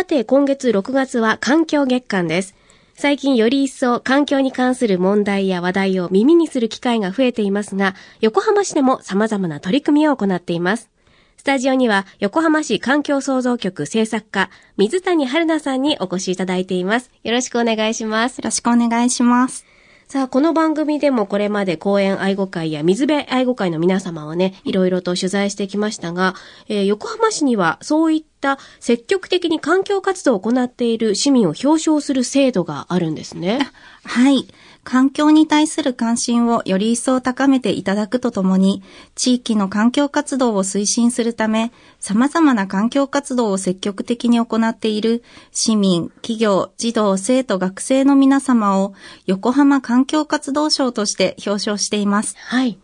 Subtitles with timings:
[0.00, 2.54] さて、今月6月は環境月間です。
[2.94, 10.88] 最近より一層環境に関する問題や話題を耳にする機会が増えていますが、横浜市でも様々な取り組みを行っています。
[11.36, 17.10] スタジオには横浜市環境創造局制作課、水谷春奈さんにお越しいただいています。
[17.22, 18.38] よろしくお願いします。
[18.38, 19.69] よろしくお願いします。
[20.10, 26.34] さあ、この番組でもこれまで公園愛護会や水辺愛護会の皆様をね、いろいろと取材してきましたが、
[26.66, 33.60] えー横浜市にはそういった積極的に環境活動を行っている市民を表彰する制度があるんですね。
[34.02, 34.48] はい。
[34.84, 38.82] 環境に対する関心をより一層高めていただくとともに、
[39.14, 45.22] 地域の環境活動を推進するため、様々な環境活動を積極的に行っている
[45.52, 48.94] 市民、企業、児童、生徒、学生の皆様を
[49.26, 52.34] 横浜環境活動賞として表彰しています。
[52.38, 52.78] はい。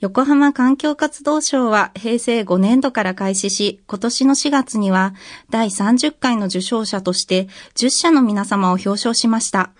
[0.00, 5.14] 横浜環境活動賞は平成5年度から開始し、今年の4月には
[5.48, 9.70] 第30回の受賞者として10社の皆様を表彰しました。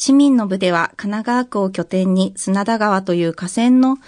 [0.00, 3.98] 市民の部では神奈川区を拠点に砂田川という河川の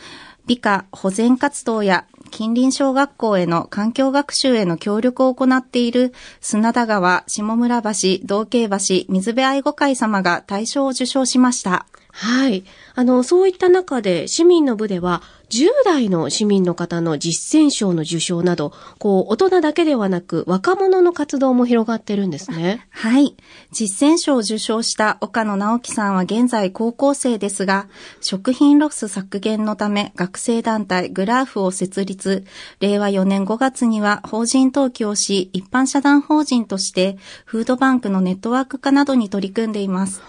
[0.47, 7.91] 美化保全活動や近隣小学校への環境学習への協力を行っている砂田川、下村橋、
[8.25, 8.79] 道慶橋、
[9.13, 11.85] 水辺愛護会様が大賞を受賞しました。
[12.11, 12.65] はい。
[12.95, 22.87] あの、そういった中で市民の部では、10代の市民の方の実践賞の受賞など、こう、大人だけではなく、若者の活動も広がってるんですね。
[22.89, 23.37] はい。
[23.71, 27.87] 実践賞を受賞した岡野直樹さんは現在高校生ですが、
[28.23, 32.47] 食品ロス削減のため学生団体グラフを設立、
[32.81, 40.23] 令和4年5月には法人登記をし、一般社団法人としてフードバンクのネットワーク化などに取り組んでいます。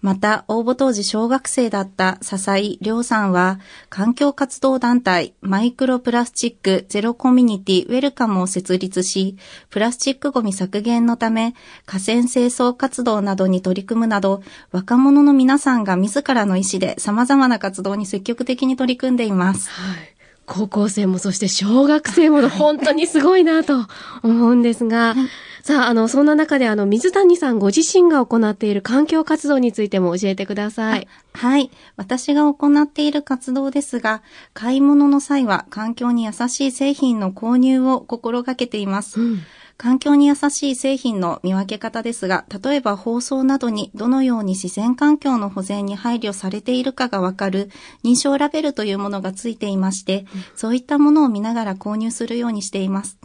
[0.00, 9.36] また、応募当時小学生だった笹井亮さんは、環境活動団体マイクロプラスチックゼロコミュニティウェルカムを設立し、
[9.70, 19.68] プラスチックゴミ削減のため、河川清掃活動などに取り組むなど、若者の皆さんが自らの意思で様々な活動に積極的に取り組んでいます。
[19.70, 20.17] はい。
[20.48, 23.86] 高校生もそして小学生も本当にすごいなと
[24.22, 25.14] 思うんですが、
[25.62, 31.06] さあ、あの、そんな中であの、水谷さんご自身が行っている環境活動についても教えてください。
[31.34, 31.70] はい。
[31.96, 34.22] 私が行っている活動ですが、
[34.54, 39.20] 買い物の際は環境に優しい製品の購入を心がけています。
[39.20, 39.42] うん
[39.78, 47.70] 環境に優しい製品の見分け方ですが、例えば放送などにどのように自然環境の保全に配慮されているかがわかる
[48.04, 53.18] 認証ラベルというものがついていまして、そういったものを見ながら購入するようにしています。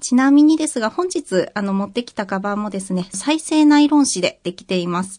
[0.00, 5.18] ちなみにですが、本日、あの、持ってきたカバンもですね、再生ナイロン紙でできています。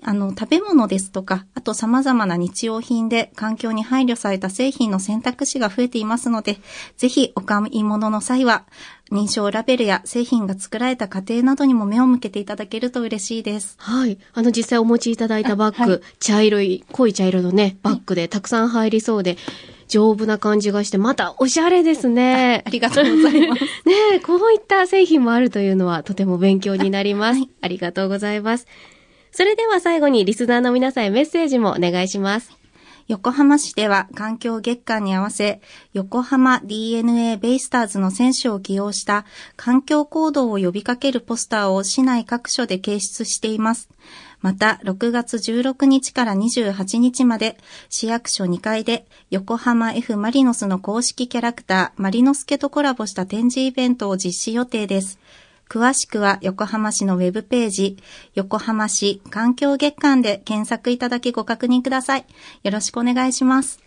[0.00, 6.58] あの、食べ物ですとか、あと様々な日用品で環境に配慮された製品の選択肢が増えていますので、
[6.96, 8.64] ぜひお買い物の際は、
[9.12, 13.76] 認証ラベルや製品が作られた過程などにも目を向けていただけると嬉しいです。
[13.78, 14.18] はい。
[14.32, 19.36] あの、実際お持ちいただいたバッグ、あはい茶色い、濃い茶色のね、バッグでたくさん入りそうで、
[19.92, 22.64] 丈夫な感じがして、またおしゃれですね。
[22.66, 23.62] ありがとうございます。
[23.86, 27.42] ねえ、こういった製品もあるというのはとても勉強になります。
[27.60, 28.66] ありがとうございます。
[29.32, 32.62] それでは最後にリスナーの皆さんへメッセージもお願いします。
[33.08, 35.60] 横浜市では環境月間に合わせ、
[35.92, 39.24] 横浜 DNA ベイスターズの選手を起用した
[39.56, 43.88] 環境行動を呼びかけるポスターを市内各所で掲出しています。
[44.40, 47.56] また、6月16日から28日まで、
[47.88, 55.18] 市役所2階で、横浜 F マリノスの公式キャラクター、マリノスケとコラボした展示イベントを実施予定です。
[55.72, 57.96] 詳しくは横浜市のウェブページ、
[58.34, 62.26] 横浜市環境月間で検索いただきご確認ください。
[62.62, 63.80] よろしくお願いします。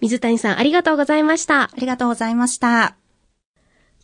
[0.00, 1.70] 水谷さんありがとうございましたあ。
[1.76, 2.94] りがとうございました。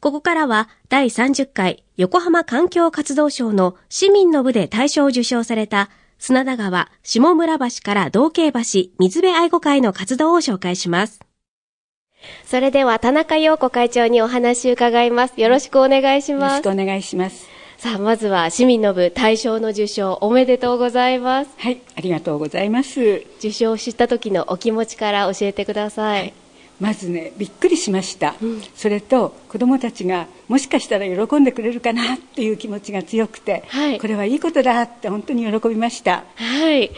[0.00, 5.88] ここからは第30回横浜環境活動賞の市民の部で大賞を受賞された
[6.18, 8.60] 砂田川下村橋から道慶橋
[8.98, 11.20] 水辺愛護会の活動を紹介します。
[12.44, 15.40] それでは田中陽子会長にお話を伺います。
[15.40, 16.82] よろしくお願いしますよろしく。
[16.82, 17.48] お願いします。
[17.78, 21.50] さあ、まずは市民の部大賞の受賞おめでとうございます。
[21.58, 23.24] はい、ありがとうございます。
[23.38, 26.32] 受賞を知った時のお気持ちから教えてください。
[26.78, 28.34] まずね、びっくりしました。
[28.74, 36.24] それと、子供たちがもしかしたら喜んでくれるかなっていう気持ちが強くて、はいこれはいいことだって本当に喜びました。
[36.34, 36.90] はい。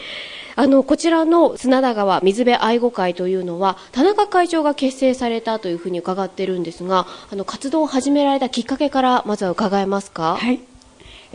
[0.57, 10.37] あの、こちらの砂田川水辺愛護会というのは、田中会長が結成されたというふうに伺ってるんですが、あの、活動を始められたきっかけから、まずは伺えますか？
[10.37, 10.61] はい。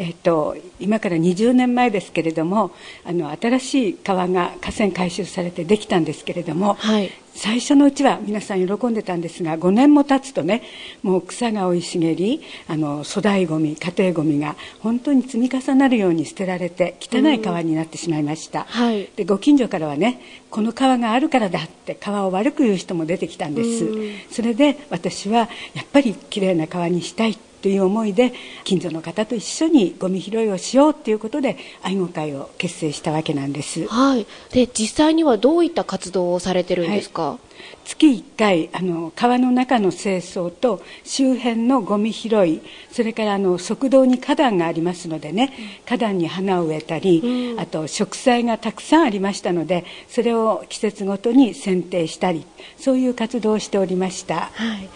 [0.00, 2.70] えっと、今から20年前ですけれども
[3.04, 10.62] あの新しい川が河川改修されてできたんですけれども、はい、最初のうちは皆さん喜んでたんですが5年も経つとね
[11.02, 20.18] もう草が生い茂りあの粗大ごみ家庭ごみが本当に積み重なるように捨てられて汚い川になってしまいました、はい、でご近所からはね
[20.48, 28.32] この川があるからだって川を悪く言う人も出てきたんです、それで私はやっぱりきれいな川にしたいという思いで
[28.64, 33.86] 近所の方と一緒にゴミ拾いをしようということで愛護会を結成したわけなんです。
[33.86, 34.26] はい。
[34.52, 37.30] で実際にはどういった活動をされてるんですか？
[37.30, 37.38] はい
[37.84, 45.52] 月1回あの川の中の清掃と周辺のゴミ拾いそれからあの側道に花壇がありますのでね
[45.86, 47.20] 花壇に花を植えたり、
[47.52, 52.46] うん、あと植栽がたくさんありましたのでそれを季節ごとに剪定したり
[52.78, 54.50] そういう活動をしておりました。
[54.54, 54.88] はい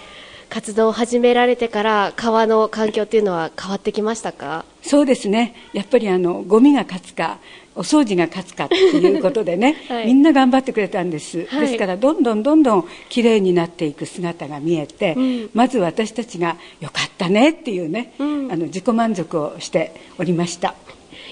[0.55, 4.65] 活動を始められてから川の環境っていうのは変わってきましたか？
[4.83, 5.53] そうですね。
[5.73, 7.41] やっぱりあのゴミが勝つか
[7.75, 20.77] お掃除が勝つかっていうことでね、 はい、みんな頑張ってくれたんです、はい、ですからどんどんどんどんきれいになっていく姿が見えて、うん、まず私たちがよかったねっていうね、うん、あの自己満足をしておりました。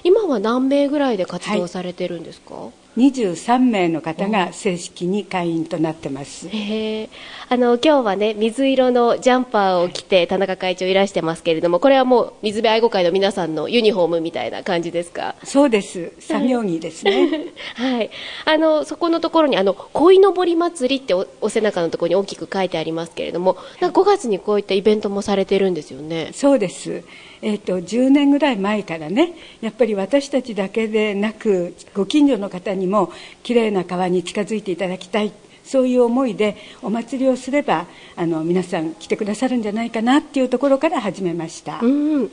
[0.03, 6.49] 今は何名ぐらいで活動されてるんですか、はい23名の方が正式に会員となってます。
[6.49, 7.09] へ
[7.49, 15.37] あの今日はね水色のジャンパーを着て田中会長いらしてますけれども、これはもう水辺愛護会の皆さんのユニフォームみたいな感じですか？
[15.43, 16.13] そうです。
[16.19, 17.53] 作業着ですね。
[17.77, 18.11] はい。
[18.45, 26.31] あのそこのところにあの鯉のぼり祭りっておお背中のところに大きく書いてありますけれども、5月にこういったイベントもされてるんですよね。
[26.33, 27.03] そうです。
[27.43, 33.13] えーと、10年ぐらい前からねやっぱり私たちだけでなくご近所の方にも
[33.43, 35.33] きれいな川に近づいていただきたい
[35.65, 37.87] そういう思いでお祭りをすれば
[38.17, 41.81] あの皆さん来てくださるんじゃないかなっていうところから始めました。
[41.81, 42.31] うん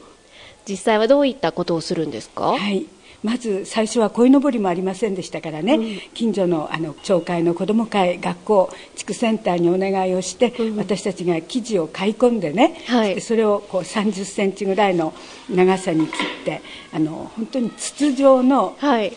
[0.68, 2.52] 実際はどういったことをするんですか？
[2.52, 2.86] はい。
[3.24, 15.14] まず最初は鯉のぼりもありませんでしたからね、うん、近所のあの町会の子ども会学校地区センターにお願いをして、うん、私たちが生地を買い込んでね、はい、それをこう30センチぐらいの
[15.50, 16.62] 長さに切って
[16.94, 19.14] あの本当に筒状の、はい。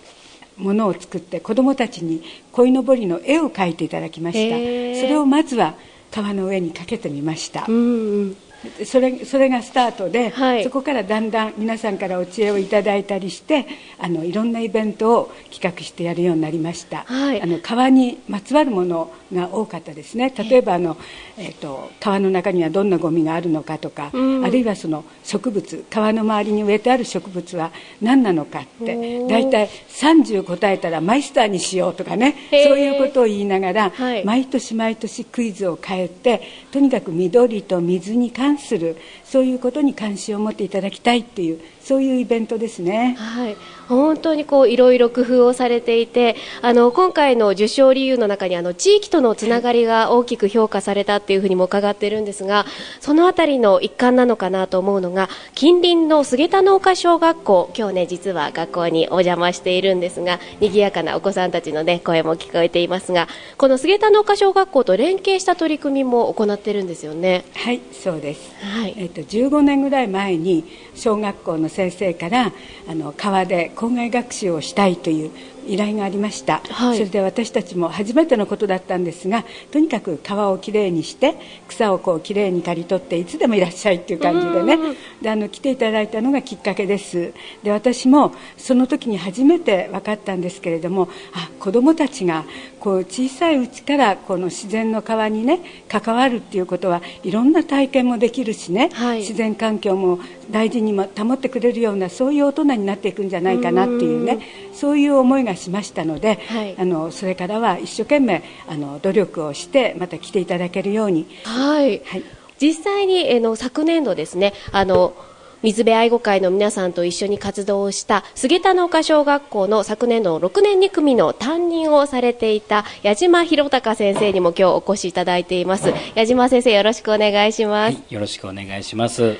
[0.58, 2.22] ものを作って子どもたちに
[2.52, 5.00] 鯉のぼりの絵を描いていただきました。
[5.00, 5.74] それをまずは
[6.12, 8.36] 川の上にかけてみました、うんうん、
[8.84, 13.66] それそれがスタートで、はい、そこからだんだん皆さんからお知恵をいただいたりして
[13.98, 20.32] あのいろんなイベントを企画してやるようになりました、はい、あの川にまつわるものが多かったですね。
[20.36, 20.96] 例えばあの、
[21.38, 43.16] えーと、川の中にはどんなゴミがあるのかとか、うん、あるいはその植物川の周りに植えてある植物は何なのかって大体30答えたらマイスターにしようとかねそういうことを言いながら、はい、毎年毎年クイズを変えてとにかく緑と水に関するそういうことに関心を持っていただきたいっていうそういうイベントですね。
[43.18, 43.56] はい、
[43.92, 52.66] 本当にこういろいろ工夫をされていて、あの今回の受賞理由の中にあの地域とのつながりが大きく評価されたっていうふうにも伺ってるんですが、
[53.00, 67.44] そのあたりの一環なのかなと思うのが近隣の菅田農家小学校、今日ね実は学校にお邪魔しているんですが、賑やかなお子さんたちのね声も聞こえていますが、この菅田農家小学校と連携した取り組みも行ってるんですよね。
[67.54, 68.52] はい、そうです。
[68.64, 68.94] はい。
[68.96, 72.52] えっ、と15年ぐらい前に小学校の先生から
[72.88, 75.30] あの川で校外学習をしたいという
[75.66, 81.34] 依頼がありました、はい、それで私たちも初めてのことだったんですがとにかく川をきれいにして
[81.68, 84.78] 草をこうきれいに刈り取っていつでもいらっしゃいっていう感じでね。
[85.20, 87.32] であの来ていただいたのがきっかけです。
[87.62, 92.44] で私もその時に初めて分かったんですけれどもあ子どもたちが
[92.80, 100.18] こう小さいうちからこの自然の川にね関わるっていうことはいろんな体験もできるしね、はい、自然環境も
[100.50, 104.38] 大事にも保ってくれるようなそういう大人になっていくんじゃないかなっていうね。
[104.72, 111.26] そういう思いがしましたので、はい、あのそれからは一生懸命あの努力をしてまた来ていただけるように。
[111.44, 112.24] はい、はい、
[112.58, 115.14] 実際に、えの昨年度ですねあの
[115.62, 125.92] 水辺愛護会の皆さんと一緒に活動をした菅田農家小学校の昨年度の6年2組の担任をされていた矢島博隆先生にも今日お越しいただいています。
[126.16, 129.36] 矢島先生よろしくお願いします、はい、よろしくお願いします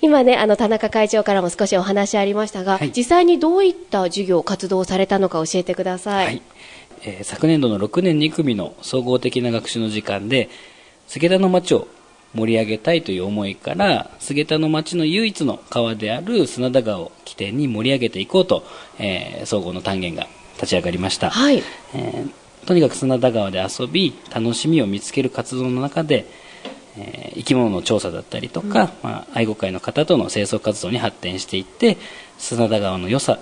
[0.00, 6.26] 今ね、あの、田中会長からも少しお話ありましたが、はい、実際にどういった授業、活動をされたのか教えてください。
[6.26, 6.42] はい、
[7.02, 10.50] えー、昨年度の6年2組の総合的な学習の時間で、
[11.08, 11.88] 菅田の町を
[12.34, 18.64] 盛り上げたいという思いから、菅田の町の唯一の川である砂田川を起点に盛り上げていこうと、
[18.98, 21.30] えー、総合の単元が立ち上がりました。
[21.30, 21.62] はい。
[21.94, 26.26] えー、とにかく砂田川で遊び、楽しみを見つける活動の中で、
[26.98, 31.96] えー、生き物の調査だったりとか、うん、まあ、愛護会の方との清掃活動に発展していって
[32.38, 33.38] 砂田川の良さ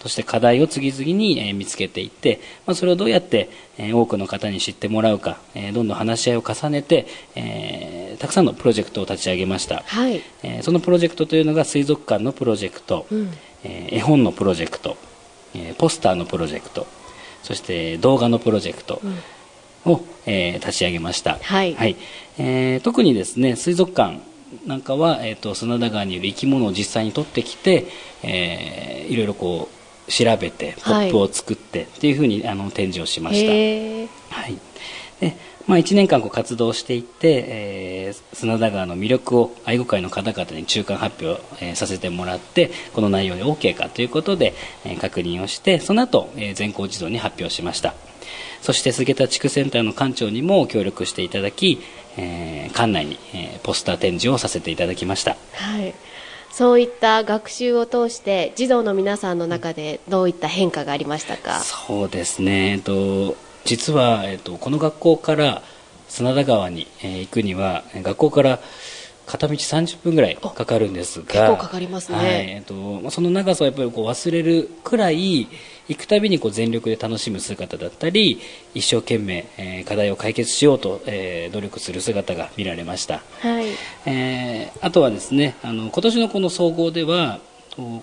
[0.00, 7.06] そして課題を次々に、えー、見つけていって、まあ、それをどうやって、えー、多くの方に知ってもらうか、えー、どんどん話し合いを重ねて、
[7.36, 10.20] えー、たくさんのプロジェクトを立ち上げました、はい。
[10.42, 13.30] えー、そのプロジェクトというのが水族館のプロジェクト、うん、
[13.62, 14.96] えー、絵本のプロジェクト、
[15.54, 16.88] えー、ポスターのプロジェクト
[17.44, 19.18] そして動画のプロジェクト、うん
[19.84, 21.74] を、えー、立ち上げました、はい。
[21.74, 21.96] はい。
[22.38, 24.20] えー、特にですね水族館
[24.66, 27.86] なんかは、えーと、砂田川にいる生き物を実際に取ってきて、
[28.22, 29.68] えー、いろいろこ
[30.08, 33.50] う調べてポップを作って、はい、っていうふうにあの展示をしました、
[34.36, 34.58] はい。
[35.20, 35.36] で
[35.66, 47.94] まあ、1年間こう活動していって、えー、砂田川の魅力を愛護会の方々に中間発表、えー、させてもらってこの内容で OK かということで、えー、確認をしてその後、えー、全校児童に発表しました
[48.60, 51.80] そして菅田地区センターの館長にも協力していただき、
[52.16, 55.36] えー、館内に、えー、ポスター展示をさせていただきました。
[55.54, 55.94] はい。
[56.50, 61.60] そういった学習を通して児童の皆さんの中でどういった変化がありましたか？
[61.60, 65.62] そうですね、えっと、実は、えっと、この学校から
[66.08, 68.60] 砂田川に、えー、行くには学校から
[69.24, 72.26] 片道30分ぐらいかかるんですが結構かかりますね、はい。
[72.26, 75.48] えっと、その長さをやっぱりこう忘れるくらい
[75.88, 78.40] 行くたびにこう全力で楽しむ姿だったり
[78.74, 83.66] 一生懸命、えー、課題を解決しようと、えー、努力する姿が見られました、はい。
[84.06, 87.40] えー、あとはですねあの今年のこの総合では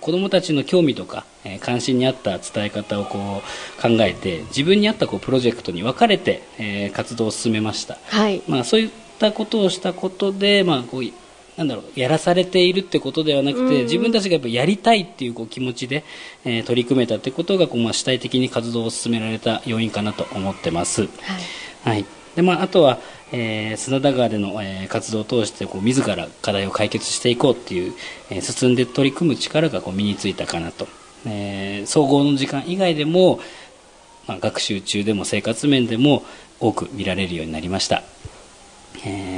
[0.10, 3.40] どもたちの興味とか、えー、関心に合った伝え方をこ
[3.78, 8.42] う考えて自分に合ったこうプロジェクトに分かれて、えー、活動を進めました、はい。
[8.48, 11.04] まあ、そういったことをしたことで、まあ、こう
[11.60, 16.04] なんだろうやらされているってことではなくて、自分たちがやっぱやりたいっていうこう気持ちで、
[16.46, 21.02] えー、取り組めたってことがこう、まあ、主体的に活動を進められた要因かなと思ってます。
[21.02, 21.10] はい、
[21.84, 22.98] はいでまあ、あとは、
[23.30, 27.92] えー、砂田川での、えー、活動を通してこう自ら課題を解決していこうっていう、
[28.30, 30.88] えー、進んで取り組む力がこう身についたかなと、
[31.26, 33.38] えー、総合の時間以外でも、
[34.26, 36.22] まあ、学習中でも生活面でも
[36.58, 38.02] 多く見られるようになりました。
[39.04, 39.29] えー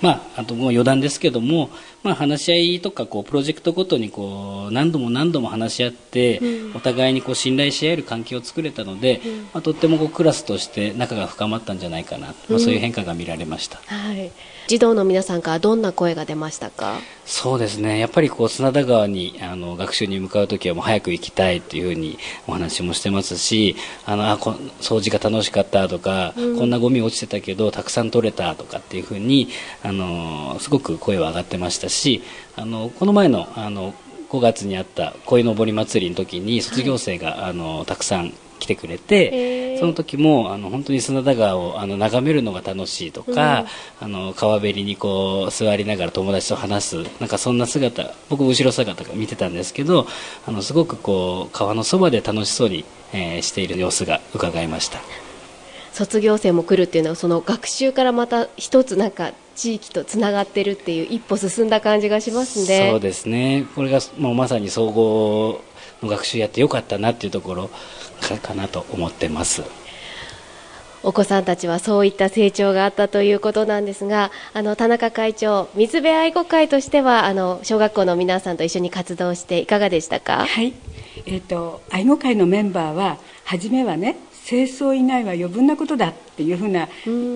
[0.00, 1.70] まあ、あともう余談ですけども、
[2.02, 13.78] まあ、話し合いとかこうプロジェクトごとにこう何度も何度も話し合って、うん、お互いにこう信頼し合える関係を作れたので、うん、まあ、とってもこうクラスとして仲が深まったんじゃないかな、まあ、そういう変化が見られました。
[13.86, 14.30] はい。
[14.68, 17.00] 児童の皆さんからどんな声が出ましたか？
[17.26, 17.98] そうですね。
[17.98, 23.74] やっぱりこう砂田川にあの学習に向かう時はもう早く行きたいっていうふうにお話もしてますし
[24.06, 29.48] あのあこ掃除が楽しかったとか、うん、こんなゴミ落ちてたけどたくさん取れたとかっていうふうに
[29.82, 32.22] あのすごく声は上がってましたし
[32.56, 33.94] あのこの前のあの
[34.30, 43.66] 5月にあった鯉のぼり祭りの時に卒業生が、はい、あのたくさん来てくれてその時もあの本当に砂田川をあの眺めるのが楽しいとか、
[44.00, 50.06] うん、あの川べりにこう座りながら友達と話すなんかそんな姿僕後ろ姿が見てたんですけど
[50.46, 55.00] あのすごくこう川のそばで楽しそうに、えー、している様子が伺いました。
[55.92, 62.88] 卒業生も来るっていうのはその学習からまた一つなんか地域とつながってるっていう一歩進んだ感じがしますね。
[62.90, 63.66] そうですね。
[63.74, 65.60] これがもうまさに総合
[66.02, 67.70] の学習やってよかったなっていうところ
[68.42, 69.62] かなと思ってます。
[71.02, 80.44] お子さんたちはそういった成長があったということなんですがあの田中会長水辺愛護会としてはあの小学校の皆さんと一緒に活動していかがでしたか？
[80.44, 80.74] はい、
[81.24, 84.16] えーと愛護会のメンバーは初めはね
[84.50, 86.88] 清掃以外は余分なことだっていうふうな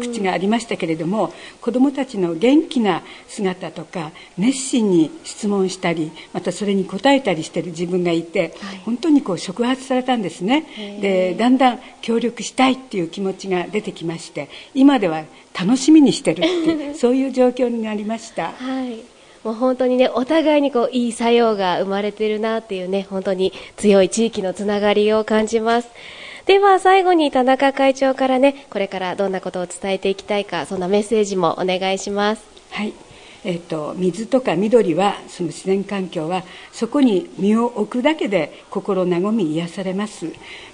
[0.03, 10.67] 口がありましたけれども子どもたちの元気な姿とか熱心に質問したりまたそれに答えたりしてる自分がいて、はい、本当にこう触発されたんですね。
[11.01, 15.23] でだんだん協力したいっていう気持ちが出てきまして今では
[15.57, 18.51] 楽しみにしてるっていう そういう状況になりました。
[18.51, 19.15] はい。
[19.45, 25.89] もう本当にね、お互いにこう、いい作用が生まれてるなっていうね、本当に強い地域のつながりを感じます。
[26.47, 32.45] では最後に田中会長からねこれからどんなことを伝えていきたいかそんなメッセージもお願いします。
[32.71, 32.93] はい。
[33.47, 40.33] えーと、水とか緑はその自然環境はそこに身を置くだけで心和み癒されます。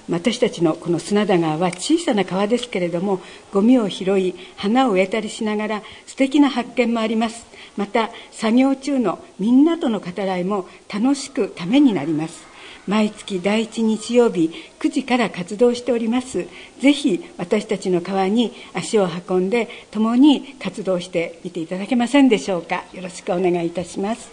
[0.08, 3.20] 私たちのこの砂田川は小さな川ですけれども
[3.52, 7.46] ゴミを拾い花を植えたりしながら素敵な発見もあります。
[7.76, 12.49] また作業中のみんなとの語らいも楽しくためになります。
[12.86, 16.46] 毎月第1日曜日9時から活動しております。
[16.80, 22.84] ぜひ私たちの川に足を運んで共に活動してみていただけませんでしょうか。
[22.92, 24.30] よろしくお願いいたします。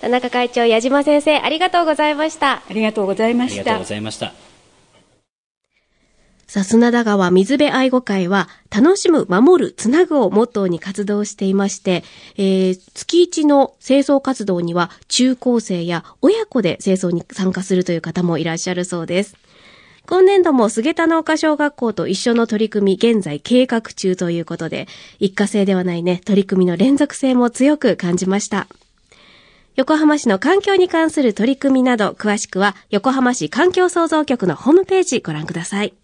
[0.00, 2.62] 田中会長矢島先生ありがとうございました。
[2.68, 4.32] ありがとうございましたありがとうございました
[6.52, 12.04] さあ、砂田川水辺愛護会は、楽しむ、守る、つなぐをモットーに活動していまして、
[12.36, 19.34] えー、月一の清掃活動には、中高生や親子で清掃に参加するという方もいらっしゃるそうです。
[20.06, 24.88] 今年度も菅田農家小学校と一緒の取り組み、現在計画中ということで、
[25.20, 28.68] 一過性ではないね、取り組みの連続性も強く感じました。
[29.76, 35.94] 横浜市の環境に関する取り組みなど、詳しくは横浜市環境創造局のホームページご覧ください。